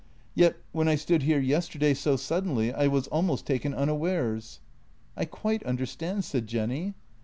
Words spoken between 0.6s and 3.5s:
when I stood here yesterday so suddenly, I was almost